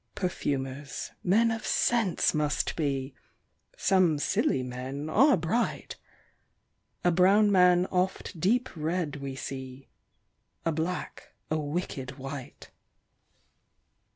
[0.15, 3.13] Perfumers, men of scents must be,
[3.77, 5.95] some Scilly men are bright;
[7.03, 9.89] A brown man oft deep read we see,
[10.65, 12.71] a black a wicked wight.